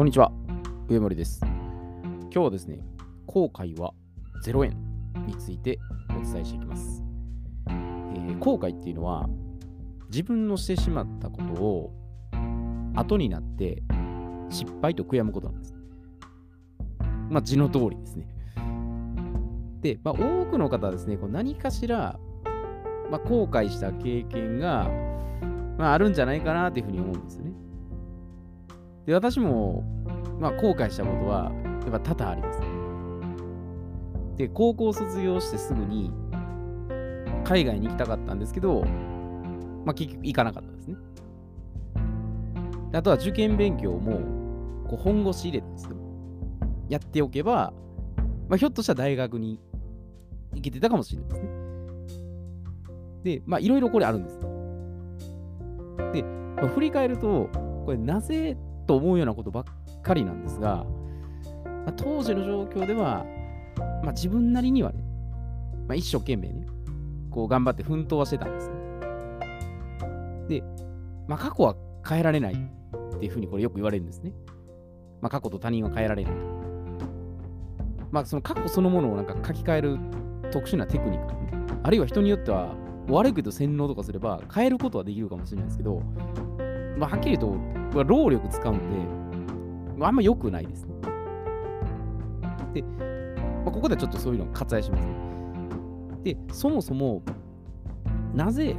[0.00, 0.32] こんにちは、
[0.88, 1.42] 上森です。
[1.42, 2.78] 今日はですね、
[3.26, 3.92] 後悔は
[4.46, 4.74] 0円
[5.26, 5.78] について
[6.08, 7.04] お伝えしていきます。
[7.68, 9.28] えー後悔っていうのは、
[10.08, 11.92] 自分のしてしまったことを
[12.96, 13.82] 後になって
[14.48, 15.74] 失敗と悔やむことなんです。
[17.28, 18.26] まあ、字の通りですね。
[19.82, 22.18] で、まあ、多くの方はですね、こう何かしら、
[23.10, 24.88] まあ、後悔した経験が、
[25.76, 27.52] まあ、あるんじゃないかなというふうに思うんですよね。
[29.10, 29.82] で、私も、
[30.40, 32.60] まあ、後悔したことは、やっぱ多々あります。
[34.36, 36.10] で、高校卒業してすぐに、
[37.44, 38.82] 海外に行きたかったんですけど、
[39.84, 40.96] まあ、結局行かなかったですね。
[42.92, 44.12] あとは受験勉強も、
[44.88, 45.96] こう本腰入れてですよ。
[46.88, 47.72] やっておけば、
[48.48, 49.60] まあ、ひょっとしたら大学に
[50.54, 51.50] 行けてたかもしれないですね。
[53.22, 54.40] で、まあ、いろいろこれあるんです。
[56.12, 57.48] で、まあ振り返ると、
[57.84, 59.64] これなぜと思うようなことばっ
[60.02, 60.84] かりなんですが、
[61.64, 63.24] まあ当時の状況では、
[64.02, 65.02] まあ、自分なりにはね、
[65.88, 66.66] まあ、一生懸命ね、
[67.30, 68.74] こう頑張って奮闘はしてたんですね。
[70.48, 70.64] で、
[71.28, 71.76] まあ、過去は
[72.06, 74.32] 変えられないっていうふうにこれよく言われるんですね。
[75.20, 76.40] まあ、過去と他人は変えられないと。
[78.10, 79.98] まあ、その過去そのものをなんか書き換える
[80.50, 81.34] 特殊なテクニック、
[81.82, 82.74] あるいは人によっては、
[83.08, 86.00] 悪いけど洗脳とかすれば変えることはできるかもしれないですけど、
[86.96, 87.56] まあ、はっきりと、
[88.06, 89.19] 労力使うんで、
[90.06, 90.94] あ、あんま良くないですね。
[92.74, 95.14] で、まあ、ここではちょっとそういうのを割愛しますね。
[96.24, 97.22] で、そもそも、
[98.34, 98.76] なぜ、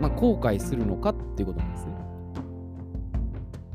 [0.00, 1.92] まあ、後悔するのかっていうことなんですね。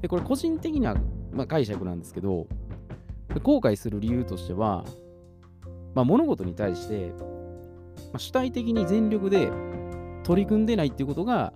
[0.01, 0.95] で、これ個人的な、
[1.31, 2.47] まあ、解釈なんですけど、
[3.43, 4.83] 後悔する理由としては、
[5.95, 7.23] まあ、物事に対して、ま
[8.15, 9.51] あ、主体的に全力で
[10.23, 11.53] 取り組んでないっていうことが、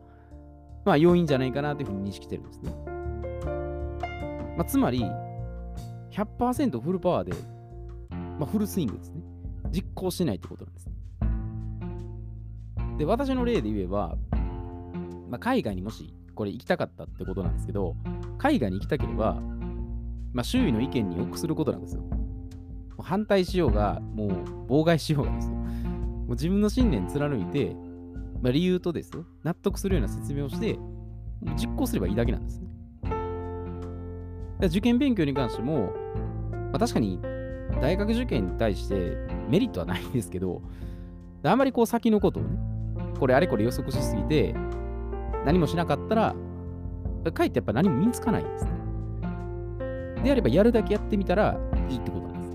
[0.86, 2.74] まあ、要因じゃないかなというふうに認識してるんですね。
[4.62, 5.04] まあ、つまり、
[6.12, 7.34] 100%フルパワーで、
[8.38, 9.24] まあ、フルスイングですね。
[9.72, 10.90] 実行しないってことなんです。
[13.00, 14.16] で、私の例で言えば、
[15.30, 17.96] まあ、海外にもしこれ行きたかったってことなんですけど、
[18.38, 19.42] 海外に行きたければ、
[20.32, 22.04] まあ、周囲の意見に臆することなんですよ。
[23.00, 24.30] 反対しようが、もう
[24.72, 25.56] 妨害しようがですよ。
[25.56, 27.76] もう自分の信念貫いて、
[28.44, 30.78] まあ、理由とですよ、納得するような説明をして、
[31.56, 32.61] 実行すればいいだけなんです。
[34.68, 35.92] 受験勉強に関しても、
[36.52, 37.20] まあ、確かに
[37.82, 39.18] 大学受験に対して
[39.50, 40.62] メリットはないんですけど、
[41.44, 42.60] あんまりこう先のことをね、
[43.20, 44.54] これあれこれ予測しすぎて、
[45.46, 46.36] 何もしなかったら、
[47.34, 48.72] かえってやっぱ何も身につかないんですね。
[50.24, 51.58] であればやるだけやってみたら
[51.90, 52.54] いいってことなんです。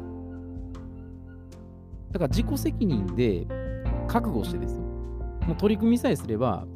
[2.13, 3.47] だから自己責任で
[4.07, 4.83] 覚悟してですよ。
[5.47, 6.67] もう取り組みさえすれば、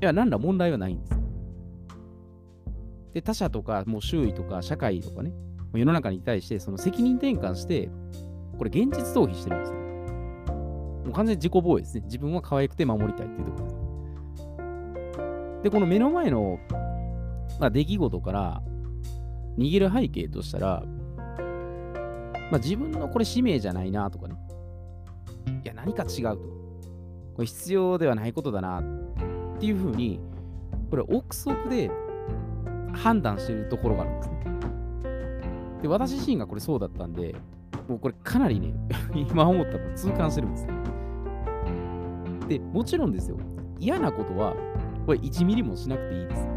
[0.00, 1.23] いや、何ら問題はないんです。
[3.14, 5.32] で、他者とか、もう周囲とか、社会とかね、
[5.72, 7.88] 世の中に対して、その責任転換して、
[8.58, 9.78] これ現実逃避してるんですよ。
[11.04, 12.02] もう完全に自己防衛ですね。
[12.04, 13.68] 自分は可愛くて守りたいっていうところ
[15.62, 15.62] で。
[15.64, 16.58] で、この目の前の、
[17.60, 18.62] まあ、出来事から
[19.56, 20.82] 逃げる背景としたら、
[22.50, 24.34] まあ、自分のこれ使命じゃないなとかね。
[25.64, 26.36] いや、何か違うと。
[27.36, 30.20] これ必要ではないことだなっていうふうに、
[30.90, 31.90] これ憶測で
[32.94, 34.44] 判断してるところがあるんですね。
[35.82, 37.34] で、私自身がこれそうだったんで、
[37.88, 38.74] もうこれかなりね、
[39.14, 40.72] 今思ったの痛感してるんですね。
[42.48, 43.36] で、もちろんですよ、
[43.78, 44.54] 嫌なことは、
[45.06, 46.48] これ1ミリもしなくていいです。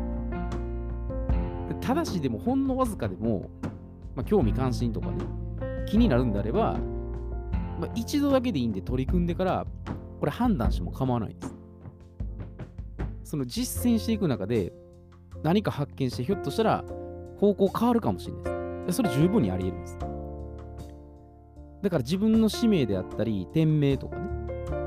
[1.69, 3.49] でただし、でもほんのわずかでも、
[4.15, 5.17] まあ、興味関心とかね、
[5.85, 6.77] 気になるんであれば、
[7.79, 9.65] まあ、一度だけでいいんで取り組んでから、
[10.19, 11.55] これ判断しても構わないです。
[13.23, 14.73] その実践していく中で、
[15.43, 16.83] 何か見して、ひょっとしたら
[17.39, 18.97] 方向変わるかもしれないです。
[18.97, 19.97] それ十分にあり得るんです。
[21.81, 24.27] だから自分の使命であったり、天命とかね、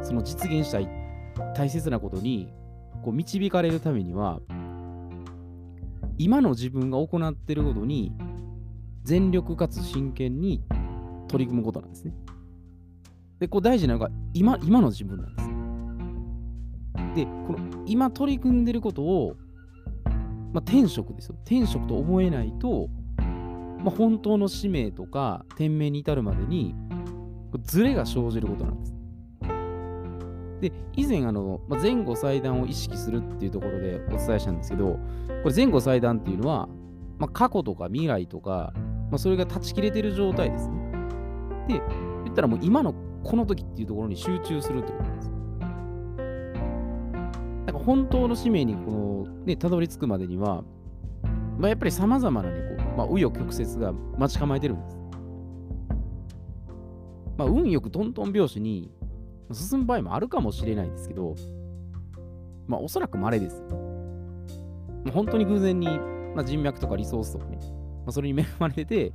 [0.02, 0.88] その実現したい
[1.54, 2.52] 大切なことに
[3.02, 4.40] こう導かれるためには、
[6.18, 8.12] 今の自分が行っていることに
[9.04, 10.62] 全力かつ真剣に
[11.28, 12.14] 取り組むことなんですね。
[13.38, 15.48] で、こう大事なのが今今の自分なんです。
[17.14, 19.36] で、この今取り組んでることを、
[20.52, 21.36] まあ、天職ですよ。
[21.44, 22.88] 天職と思えないと、
[23.18, 26.74] まあ、本当の使命とか天命に至るまでに
[27.62, 28.94] ズレが生じることなんです。
[30.60, 34.98] で、以前あの、まあ、前後祭壇を意識するっていうところでお伝えしたんですけど、
[35.42, 36.68] これ前後祭壇っていうのは、
[37.18, 38.72] まあ、過去とか未来とか、
[39.10, 40.74] まあ、それが断ち切れてる状態ですね。
[41.68, 41.82] で、
[42.24, 42.94] 言ったらもう今の
[43.24, 45.39] この時っていうところに集中するってことなんですよ。
[47.84, 50.64] 本当の使命にこの、ね、たどり着くまでには、
[51.58, 54.98] まあ、やっぱり様々なね、こうまあ、紆余曲折が待ち構えてるんです。
[57.36, 58.90] まあ、運よくトントン拍子に
[59.52, 61.34] 進む場合もあるかもしれないですけど、
[62.66, 63.62] まあ、おそらく稀です。
[65.04, 65.86] まあ、本当に偶然に、
[66.34, 69.12] まあ、人脈とかリソースとかね、まあ、それに恵まれてて、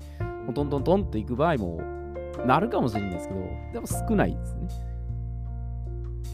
[0.54, 1.82] トントントンと行く場合も
[2.46, 3.40] なるかもしれないですけど、
[3.74, 4.68] でも少ないですね。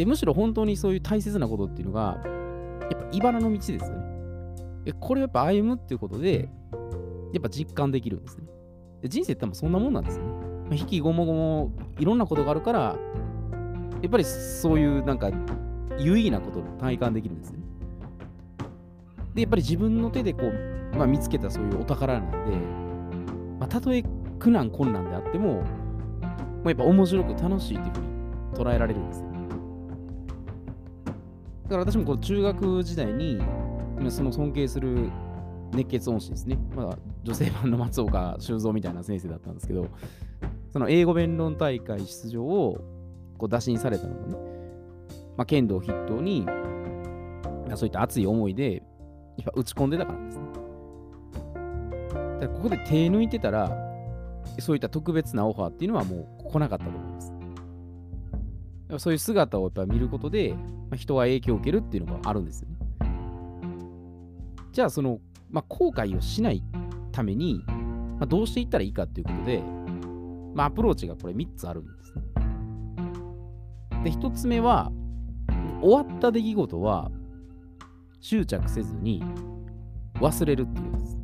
[0.01, 2.17] で、むしろ本当にそういう大切なことっていうのが、
[2.89, 4.93] やっぱ茨の道ですよね。
[4.99, 6.49] これをやっぱ歩むっていうことで、
[7.33, 8.45] やっぱ実感できるんですね。
[9.03, 10.31] で人生ってもそんなもんなんですよね。
[10.31, 12.95] まあ、引きごもごもいろんなことがあるから、
[14.01, 15.29] やっぱりそういうなんか
[15.99, 17.59] 有意義なことを体感できるんですね。
[19.35, 22.57] で、やっぱり自分の手でこう、まあ、見つけたそういうお宝なんで、
[23.59, 24.03] まあ、たとえ
[24.39, 25.67] 苦難困難であっても、ま
[26.65, 29.30] あ、やっぱ面白く楽しいというふうに捉えられるんですよ。
[31.71, 33.41] だから私もこう中学時代に、
[34.09, 35.09] その尊敬する
[35.71, 36.59] 熱血恩師ですね。
[36.75, 39.87] まあ、女性版の松岡修造みたいな先生だったんですけど、
[40.73, 42.77] その英語弁論大会出場を
[43.37, 44.37] こう打診されたのもね、
[45.37, 46.51] まあ、剣道筆頭に、ま
[47.71, 48.83] あ、そういった熱い思いで、
[49.37, 50.43] やっぱ打ち込んでたからですね。
[52.41, 53.71] だからここで手抜いてたら、
[54.59, 57.33] そういった特別なオファーっていうのはもう来なかったと思います。
[58.99, 60.55] そういう姿をやっぱ見ることで、
[60.89, 62.75] ま、人は影響を受けるっていうのがあるんですよね。
[64.71, 66.63] じゃあ、その、まあ、後悔をしない
[67.11, 69.61] ために、まあ、どうしていったらいいかっていうことで、
[70.53, 72.21] まあ、アプローチがこれ3つあるんですね。
[74.03, 74.91] で、1つ目は、
[75.81, 77.11] 終わった出来事は
[78.19, 79.23] 執着せずに
[80.15, 81.17] 忘れるっていうことです。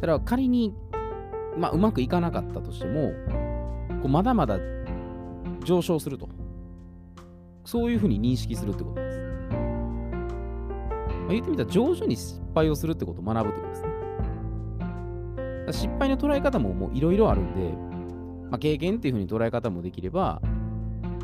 [0.00, 0.72] だから仮に、
[1.58, 3.12] まあ、うまくいかなかったとしても、
[4.02, 4.58] こうまだまだ
[5.64, 6.28] 上昇すると。
[7.64, 9.18] そういうふうに認識するってことです。
[11.08, 13.90] まあ、言ってみたら、上手に失敗をするってことを学ぶってことですね。
[15.72, 17.72] 失敗の捉え方ももういろいろあるんで、
[18.50, 20.40] まあ、経験っていうふうに捉え方もできれば、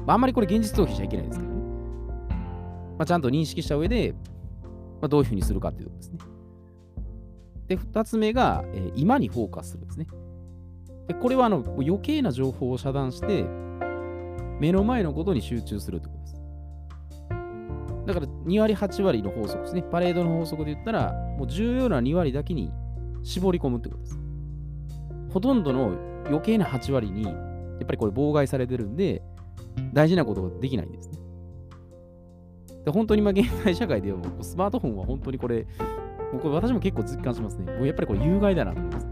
[0.07, 1.57] まあ、あんまりこれ現実逃避しちゃいけないですけどね。
[2.99, 4.15] まあ、ちゃんと認識した上で、
[5.01, 6.19] まあ、どういうふうにするかっていうことですね。
[7.67, 10.07] で、二つ目が、えー、今にフォーカスするんですね。
[11.09, 13.45] でこれはあの余計な情報を遮断して、
[14.61, 16.37] 目の前のことに集中するってことです。
[18.07, 19.83] だから2割8割の法則ですね。
[19.83, 22.71] パレードの法則で言ったら、もう重要な2割だけに
[23.23, 24.21] 絞り込むってことです。
[25.31, 25.93] ほとんどの
[26.27, 29.23] 余計な8割に、やっぱりこれ妨害されてるんで、
[29.93, 31.19] 大事なことができないんですね。
[32.85, 35.67] で本当に今現代社会ではスマートフォンは本当にこれ、
[36.33, 37.73] 僕私も結構実感しますね。
[37.73, 39.07] もうやっぱりこれ有害だなと思います。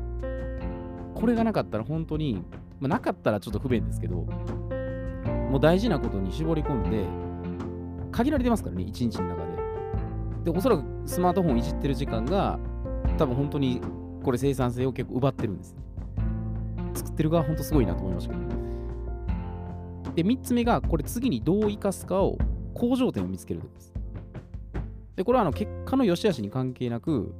[1.14, 2.44] これがなかったら本当に、
[2.79, 4.26] まあ、なかったらちょっと不便ですけど、
[5.55, 7.06] もう大事なことに絞り込んで、
[8.11, 10.51] 限られてますからね、一日の中で。
[10.51, 12.59] で、おそらくスマートフォンいじってる時間が、
[13.19, 13.81] 多分本当に
[14.25, 15.77] これ生産性を結構奪ってるんです。
[16.95, 22.37] 作ってる側本当すごいなと思いましたけど、で、3つ目が、これ次にどう生かすかを
[22.75, 23.95] 向上点を見つけるとです。
[25.15, 27.33] で、これはあの結果の良し悪しに関係なく、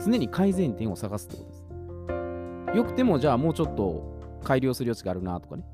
[0.00, 2.76] 常に改善点を探すってことです。
[2.76, 5.64] よくても、じゃあもうちょっと改良する余地があるなとかね。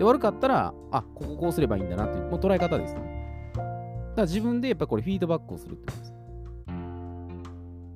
[0.00, 3.00] で、悪かったら、あ、こここうすればいいんだなっていう、もう捉え方ですね。
[3.52, 3.62] だか
[4.16, 6.14] ら自分でやっぱこれフィードバックをするってことです。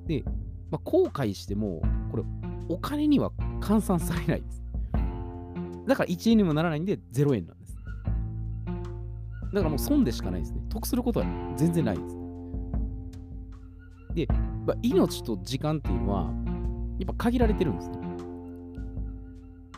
[0.05, 0.23] で、
[0.69, 1.81] まあ、後悔しても、
[2.11, 2.23] これ、
[2.69, 4.63] お金には換算されないです。
[5.87, 7.75] だから1円にもならないんで0円なんです。
[9.51, 10.61] だからもう損でしかないですね。
[10.69, 11.25] 得することは
[11.57, 12.17] 全然ないです。
[14.13, 14.27] で、
[14.67, 16.31] まあ、命と時間っていうのは、
[16.99, 17.97] やっぱ限られてるんですね。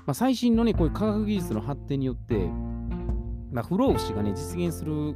[0.07, 2.49] まあ、最新のね、こういう科学技術の発展によって、
[3.51, 5.13] まあ、不老不死がね、実現する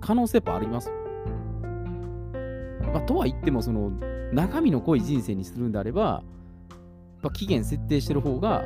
[0.00, 0.90] 可能性もあります。
[2.92, 3.92] まあ、とは言っても、その、
[4.32, 6.24] 中身の濃い人生にするんであれば、
[7.22, 8.64] まあ、期限設定してる方が、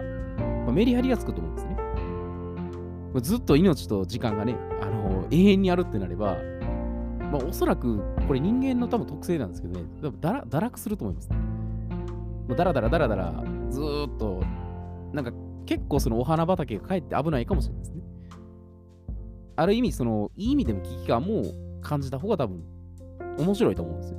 [0.65, 1.75] まあ、メリハリがつくと思うんですね。
[3.13, 6.39] まあ、ずっと命と時間がね、あのー、永遠にあるってなれば、
[7.31, 9.87] まあ、おそらくこれ人間の多分特性なんですけどね、
[10.19, 11.37] だら堕落すると思いますね。
[12.49, 14.43] もうだらだらだらだらずーっと、
[15.13, 15.33] なんか
[15.69, 18.03] 結構そのお花畑がかえって危ないかもしれないですね。
[19.55, 21.43] ある意味、その、いい意味でも危機感も
[21.83, 22.65] 感じた方が多分
[23.37, 24.19] 面白いと思うんですよ。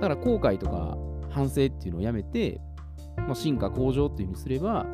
[0.00, 0.96] だから後悔とか
[1.28, 2.58] 反省っていうのをやめて、
[3.18, 4.86] まあ、進化向上っていうふうにすれば、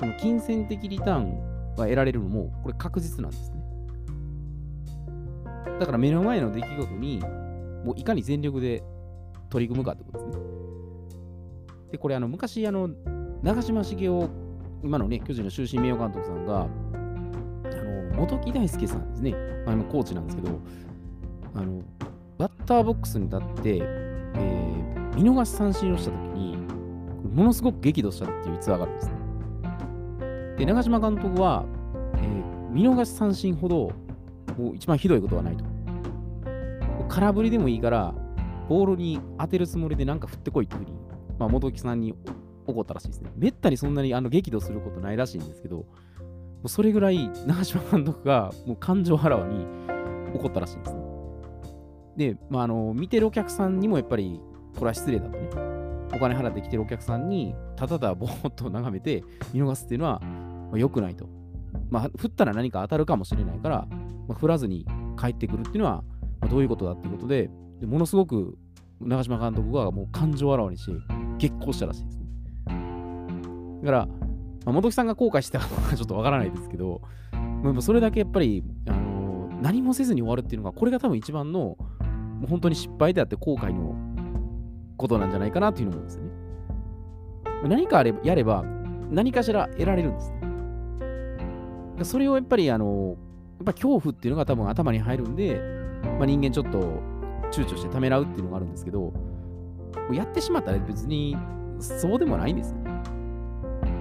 [0.00, 3.62] その金銭的リターンが得られるのも、これ確実なんですね。
[5.78, 7.20] だから目の前の出来事に、
[7.84, 8.82] もういかに全力で
[9.48, 10.44] 取り組むかってことですね。
[11.92, 12.90] で、これあの昔、あの、
[13.44, 14.30] 長嶋茂雄、
[14.82, 19.34] 今のね、巨人の終身名誉監督さんが、あの、元木大輔さんですね、
[19.66, 20.58] まあ、コーチなんですけど、
[21.52, 21.82] あの、
[22.38, 26.56] バッターボックスに立って、えー、見逃し三振をしたときに、
[27.34, 29.14] ものすごく激怒したっていう逸話があるんですね。
[30.56, 31.66] で、長嶋監督は、
[32.16, 33.92] えー、見逃し三振ほど、
[34.56, 35.66] もう一番ひどいことはないと。
[37.10, 38.14] 空振りでもいいから、
[38.70, 40.96] ボールに当てるつもりでなんか振ってこいっていうふうに、
[41.38, 42.14] まあ、元木さんに
[42.66, 43.30] 怒ったらしいですね。
[43.36, 45.86] めったにそんなにあの激怒することないらしいんですけど、も
[46.64, 49.66] うそれぐらい長嶋監督がもう感情腹わに
[50.34, 51.00] 怒ったらしいんですね。
[52.16, 54.40] で、まあ、あの見てるお客さんにもやっぱり
[54.74, 55.48] これは失礼だとね。
[56.14, 61.26] お金払ってきてるお客さんにただただぼーっと眺めて見逃すっていうのはまあ、良くないと。
[61.90, 63.86] まあ、振ったら何か当たるかもしれないから、
[64.28, 64.86] まあ、振らずに
[65.20, 66.02] 帰ってくるっていうのは、
[66.40, 68.56] まあ、どういうことだっていうことで、でものすごく
[69.00, 70.92] 長嶋監督がもう感情あらわにして
[71.38, 72.23] 激高したらしいですね。
[73.84, 74.16] だから、ま
[74.66, 77.02] あ、元木さんが後悔したかどうかちょっとわからないですけど、
[77.34, 81.76] もうそれだけやっぱり、あのー、何もせずに終わるっていうのが、これが多分一番の、も
[82.44, 83.94] う本当に失敗であって後悔の
[84.96, 86.24] ことなんじゃないかなというのもですね。
[87.68, 88.64] 何かあればやれば、
[89.10, 92.10] 何かしら得られるんです。
[92.10, 93.16] それをやっぱり、あの、
[93.58, 95.60] やっぱ恐怖っていうのが多分頭に入るんで、
[96.18, 96.80] まあ、人間ちょっと
[97.52, 99.12] 躊躇してためらうっていうのがあるんですけど、
[100.10, 101.36] やってしまったら別に
[101.80, 102.83] そうでもないんですね。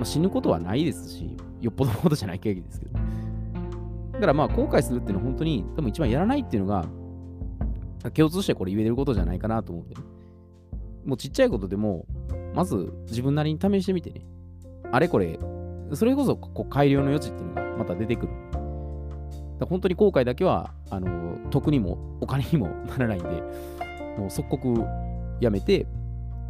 [0.04, 2.94] あ、死ぬことはないですし、よっぽどのことじゃない限りですけど。
[4.14, 6.86] だからまあ後悔するっていうのは本当に多分一番やらないっていうのが
[8.12, 10.02] 共通してこれ言えることじゃないかなと思うんで、ね、
[11.06, 12.06] もうちっちゃいことでも、
[12.54, 14.26] まず自分なりに試してみてね、
[14.92, 15.40] あれこれ、
[15.94, 18.32] それこそこう改良の余地っていうのがまた出てくる。
[19.60, 23.30] だ本当に後悔だけは、あの、得にもお金にもならないんで、
[24.18, 24.86] もう即刻
[25.40, 25.88] やめて、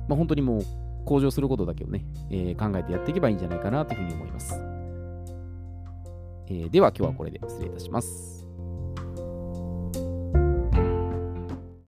[0.07, 0.61] まあ、本当にもう
[1.05, 4.53] 向上することだけをね、えー、考えてやっていけばいいんじゃないかなというふうに思います。
[6.47, 8.42] えー、では今日はこれで失礼いたします。